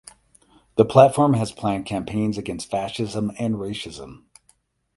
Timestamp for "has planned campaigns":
1.35-2.35